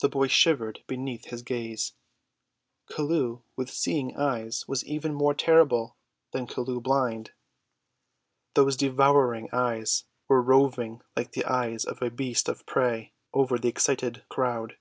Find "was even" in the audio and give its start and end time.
4.66-5.12